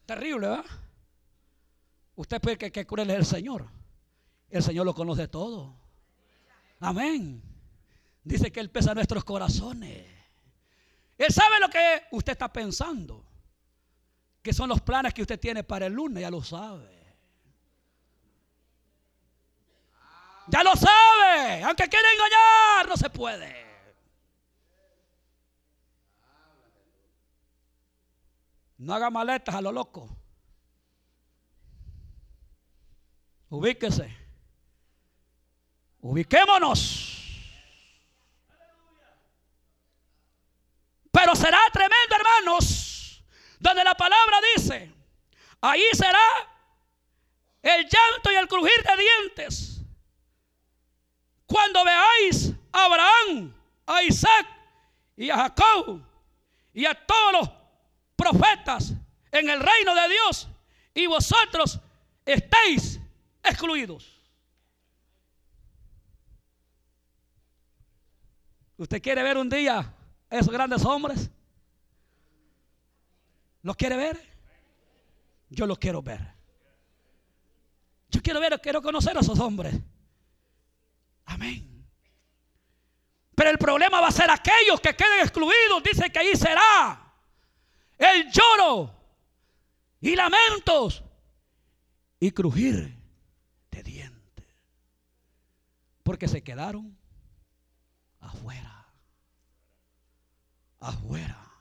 [0.05, 0.84] Terrible, ¿verdad?
[2.15, 3.67] Usted puede que, que es el Señor.
[4.49, 5.75] El Señor lo conoce todo.
[6.79, 7.41] Amén.
[8.23, 10.05] Dice que Él pesa nuestros corazones.
[11.17, 13.25] Él sabe lo que usted está pensando.
[14.41, 16.95] Que son los planes que usted tiene para el lunes, ya lo sabe.
[20.47, 21.63] Ya lo sabe.
[21.63, 23.65] Aunque quiera engañar, no se puede.
[28.77, 30.09] No haga maletas a lo loco.
[33.49, 34.15] Ubíquese.
[36.01, 37.11] Ubiquémonos.
[41.11, 43.23] Pero será tremendo, hermanos,
[43.59, 44.93] donde la palabra dice,
[45.61, 46.19] ahí será
[47.61, 49.81] el llanto y el crujir de dientes.
[51.45, 54.45] Cuando veáis a Abraham, a Isaac
[55.15, 56.01] y a Jacob
[56.73, 57.49] y a todos los
[58.15, 58.91] profetas
[59.31, 60.47] en el reino de Dios
[60.93, 61.79] y vosotros
[62.25, 62.99] estéis
[63.47, 64.21] excluidos.
[68.77, 69.93] ¿Usted quiere ver un día
[70.29, 71.29] esos grandes hombres?
[73.61, 74.21] ¿Los quiere ver?
[75.49, 76.33] Yo los quiero ver.
[78.09, 79.75] Yo quiero ver, quiero conocer a esos hombres.
[81.25, 81.85] Amén.
[83.35, 85.83] Pero el problema va a ser aquellos que queden excluidos.
[85.83, 87.13] Dice que ahí será
[87.97, 88.93] el lloro
[89.99, 91.03] y lamentos
[92.19, 92.97] y crujir
[93.71, 94.45] de dientes.
[96.15, 96.97] Porque se quedaron
[98.21, 98.87] afuera.
[100.79, 101.51] Afuera.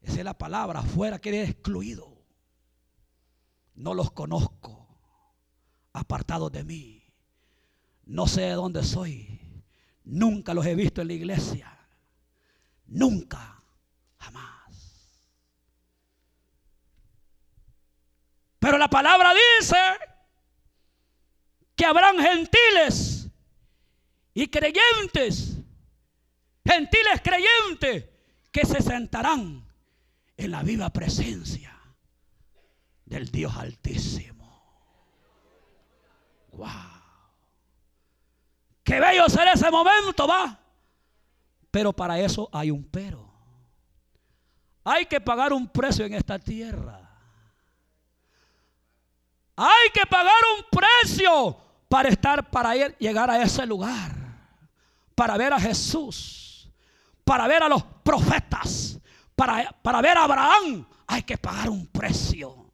[0.00, 2.24] Esa es la palabra, afuera quiere excluido.
[3.74, 4.88] No los conozco,
[5.92, 7.04] apartados de mí.
[8.06, 9.62] No sé de dónde soy.
[10.04, 11.78] Nunca los he visto en la iglesia.
[12.86, 13.62] Nunca,
[14.16, 15.20] jamás.
[18.58, 19.76] Pero la palabra dice
[21.80, 23.26] que habrán gentiles
[24.34, 25.56] y creyentes,
[26.62, 28.04] gentiles creyentes,
[28.52, 29.66] que se sentarán
[30.36, 31.74] en la viva presencia
[33.06, 34.62] del Dios Altísimo.
[36.52, 36.68] Wow.
[38.84, 40.60] Qué bello será ese momento, va.
[41.70, 43.26] Pero para eso hay un pero.
[44.84, 47.10] Hay que pagar un precio en esta tierra.
[49.56, 54.14] Hay que pagar un precio para estar, para ir, llegar a ese lugar.
[55.16, 56.70] Para ver a Jesús.
[57.24, 59.00] Para ver a los profetas.
[59.34, 60.86] Para, para ver a Abraham.
[61.08, 62.72] Hay que pagar un precio.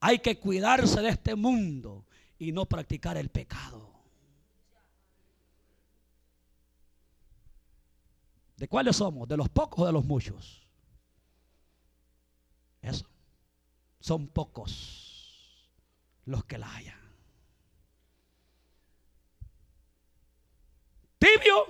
[0.00, 2.04] Hay que cuidarse de este mundo
[2.38, 3.90] y no practicar el pecado.
[8.58, 9.26] ¿De cuáles somos?
[9.26, 10.68] ¿De los pocos o de los muchos?
[12.82, 13.08] Eso.
[13.98, 15.72] Son pocos
[16.26, 16.97] los que la hayan.
[21.18, 21.66] Tibio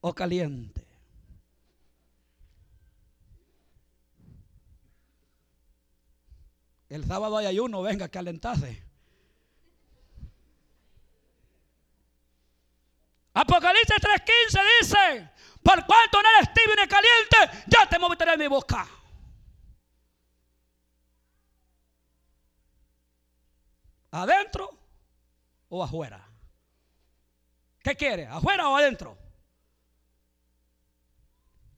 [0.00, 0.86] o caliente.
[6.88, 8.84] El sábado hay ayuno, venga, calentase.
[13.32, 15.30] Apocalipsis 3:15 dice,
[15.62, 18.86] por cuanto no eres tibio ni caliente, ya te moveré mi boca.
[24.10, 24.78] ¿Adentro
[25.70, 26.31] o afuera?
[27.82, 28.26] ¿Qué quiere?
[28.26, 29.18] ¿Afuera o adentro?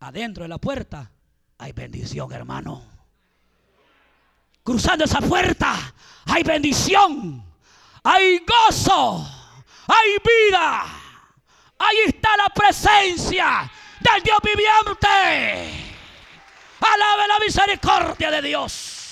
[0.00, 1.10] Adentro de la puerta
[1.58, 2.82] hay bendición, hermano.
[4.62, 5.94] Cruzando esa puerta
[6.26, 7.44] hay bendición,
[8.02, 9.26] hay gozo,
[9.86, 10.84] hay vida.
[11.78, 15.94] Ahí está la presencia del Dios viviente.
[16.80, 19.03] Alabe la misericordia de Dios.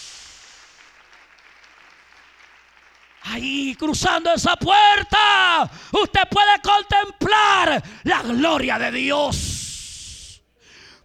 [3.24, 10.42] Ahí cruzando esa puerta, usted puede contemplar la gloria de Dios.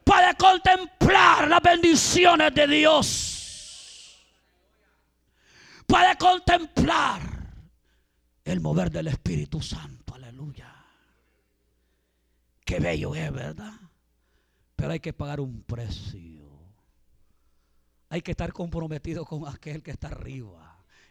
[0.03, 4.26] Puede contemplar las bendiciones de Dios.
[5.86, 7.22] Puede contemplar
[8.43, 10.15] el mover del Espíritu Santo.
[10.15, 10.74] Aleluya.
[12.65, 13.74] Qué bello es, ¿verdad?
[14.76, 16.47] Pero hay que pagar un precio.
[18.09, 20.66] Hay que estar comprometido con aquel que está arriba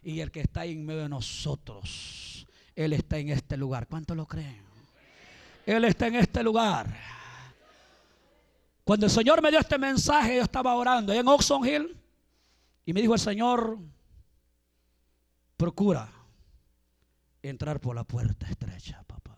[0.07, 2.47] y el que está en medio de nosotros.
[2.77, 3.89] Él está en este lugar.
[3.89, 4.63] ¿Cuánto lo creen?
[5.67, 6.87] Él está en este lugar.
[8.85, 12.01] Cuando el Señor me dio este mensaje, yo estaba orando en Oxon Hill
[12.85, 13.81] y me dijo el Señor,
[15.57, 16.09] procura
[17.43, 19.37] entrar por la puerta estrecha, papá.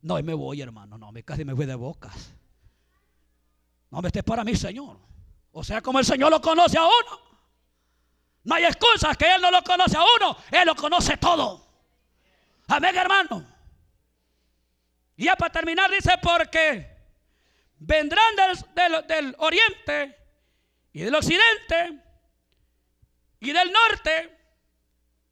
[0.00, 0.96] No, y me voy, hermano.
[0.96, 2.32] No, me casi me voy de bocas.
[3.90, 4.96] No me estés para mí, Señor.
[5.50, 7.31] O sea, como el Señor lo conoce a uno.
[8.44, 11.64] No hay excusas que Él no lo conoce a uno, Él lo conoce todo.
[12.68, 13.46] Amén, hermano.
[15.16, 16.90] Y ya para terminar dice, porque
[17.78, 18.34] vendrán
[18.74, 20.16] del, del oriente
[20.92, 22.00] y del occidente
[23.40, 24.38] y del norte,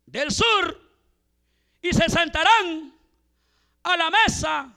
[0.07, 0.91] del sur,
[1.83, 2.95] y se sentarán
[3.83, 4.73] a la mesa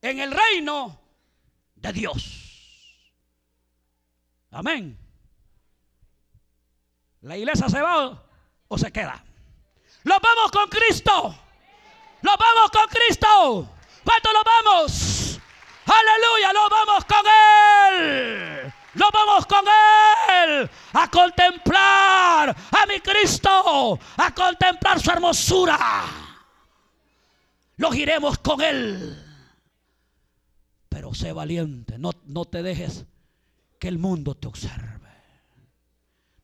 [0.00, 1.00] en el reino
[1.74, 3.12] de Dios.
[4.50, 5.05] Amén.
[7.26, 8.22] ¿La iglesia se va
[8.68, 9.20] o se queda?
[10.04, 11.36] Los vamos con Cristo.
[12.22, 13.68] Los vamos con Cristo.
[14.04, 15.40] ¿Cuánto lo vamos?
[15.86, 18.72] Aleluya, lo vamos con Él.
[18.94, 19.64] Lo vamos con
[20.38, 26.04] Él a contemplar a mi Cristo, a contemplar su hermosura.
[27.76, 29.20] Los iremos con Él.
[30.88, 33.04] Pero sé valiente, no, no te dejes
[33.80, 34.95] que el mundo te observe.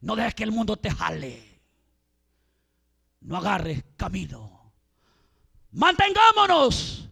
[0.02, 1.60] No dejes que el mundo te jale.
[3.20, 4.72] No agarres camino.
[5.70, 7.08] Mantengámonos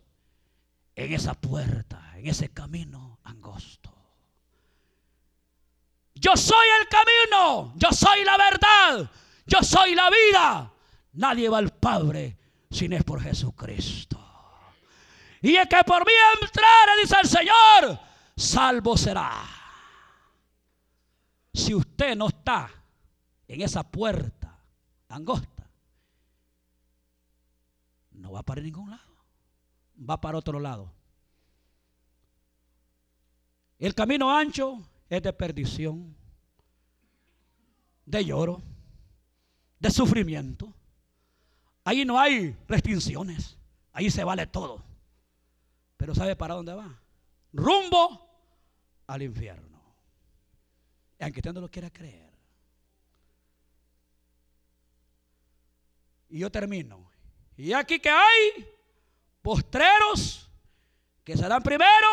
[0.96, 3.90] en esa puerta, en ese camino angosto.
[6.14, 9.10] Yo soy el camino, yo soy la verdad,
[9.46, 10.72] yo soy la vida.
[11.12, 12.36] Nadie va al Padre
[12.70, 14.18] si no es por Jesucristo.
[15.40, 16.12] Y es que por mí
[16.42, 18.00] entrar, dice el Señor,
[18.36, 19.44] salvo será.
[21.54, 22.79] si usted no está
[23.50, 24.56] en esa puerta
[25.08, 25.68] angosta,
[28.12, 29.12] no va para ningún lado,
[29.98, 30.92] va para otro lado.
[33.80, 34.78] El camino ancho
[35.08, 36.14] es de perdición,
[38.06, 38.62] de lloro,
[39.80, 40.72] de sufrimiento.
[41.82, 43.58] Ahí no hay restricciones,
[43.92, 44.84] ahí se vale todo.
[45.96, 47.00] Pero ¿sabe para dónde va?
[47.52, 48.28] Rumbo
[49.08, 49.80] al infierno.
[51.18, 52.29] Aunque usted no lo quiera creer.
[56.30, 57.10] Y yo termino.
[57.56, 58.66] Y aquí que hay
[59.42, 60.48] postreros
[61.24, 62.08] que serán primero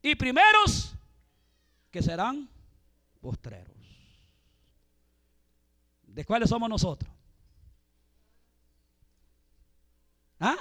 [0.00, 0.94] y primeros
[1.90, 2.48] que serán
[3.20, 3.76] postreros.
[6.02, 7.12] ¿De cuáles somos nosotros?
[10.38, 10.56] ¿Ah?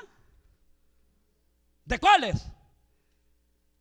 [1.86, 2.46] ¿De cuáles?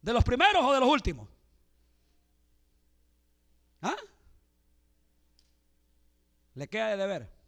[0.02, 1.28] ¿De los primeros o de los últimos?
[3.82, 3.96] ¿Ah?
[6.54, 7.39] ¿Le queda de deber?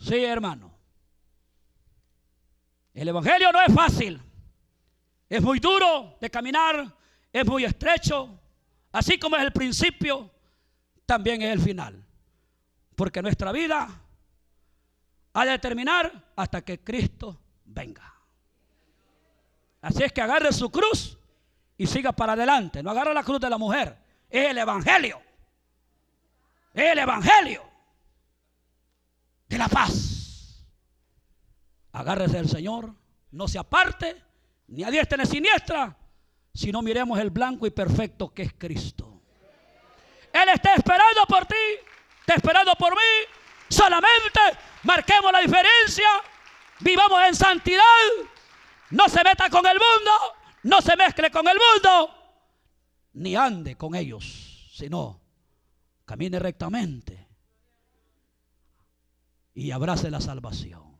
[0.00, 0.72] Sí, hermano.
[2.94, 4.20] El Evangelio no es fácil.
[5.28, 6.92] Es muy duro de caminar,
[7.32, 8.40] es muy estrecho.
[8.90, 10.30] Así como es el principio,
[11.06, 12.04] también es el final.
[12.96, 13.88] Porque nuestra vida
[15.32, 18.12] ha de terminar hasta que Cristo venga.
[19.82, 21.18] Así es que agarre su cruz
[21.76, 22.82] y siga para adelante.
[22.82, 23.96] No agarre la cruz de la mujer.
[24.28, 25.20] Es el Evangelio.
[26.74, 27.69] Es el Evangelio
[29.50, 30.64] de la paz.
[31.92, 32.94] Agárrese el Señor.
[33.32, 34.22] No se aparte
[34.68, 35.96] ni a diestra ni a siniestra.
[36.54, 39.20] Sino miremos el blanco y perfecto que es Cristo.
[40.32, 41.54] Él está esperando por ti.
[42.20, 43.12] Está esperando por mí.
[43.68, 44.40] Solamente
[44.84, 46.08] marquemos la diferencia.
[46.78, 47.82] Vivamos en santidad.
[48.90, 50.10] No se meta con el mundo.
[50.62, 52.14] No se mezcle con el mundo.
[53.14, 54.70] Ni ande con ellos.
[54.72, 55.20] Sino
[56.04, 57.19] camine rectamente.
[59.60, 60.96] Y abrace la salvación.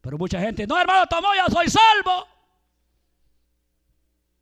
[0.00, 2.28] Pero mucha gente, no hermano, tomó, ya soy salvo.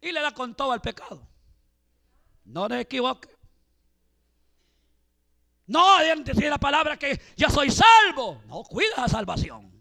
[0.02, 1.26] Y le da con todo al pecado.
[2.44, 3.30] No te equivoque.
[5.68, 8.42] No decir la palabra que ya soy salvo.
[8.46, 9.72] No, cuida la salvación.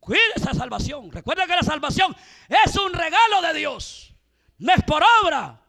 [0.00, 1.12] Cuida esa salvación.
[1.12, 2.16] Recuerda que la salvación
[2.48, 4.14] es un regalo de Dios.
[4.56, 5.60] No es por obra.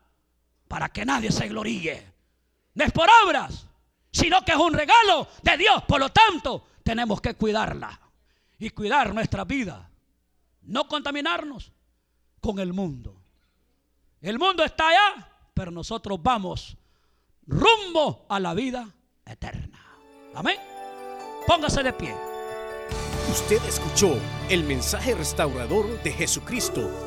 [0.70, 2.14] Para que nadie se gloríe.
[2.76, 3.67] No es por obras.
[4.18, 5.84] Sino que es un regalo de Dios.
[5.88, 8.00] Por lo tanto, tenemos que cuidarla.
[8.58, 9.88] Y cuidar nuestra vida.
[10.64, 11.72] No contaminarnos
[12.42, 13.22] con el mundo.
[14.20, 16.76] El mundo está allá, pero nosotros vamos
[17.46, 18.90] rumbo a la vida
[19.24, 19.80] eterna.
[20.34, 20.58] Amén.
[21.46, 22.16] Póngase de pie.
[23.30, 24.18] Usted escuchó
[24.50, 27.07] el mensaje restaurador de Jesucristo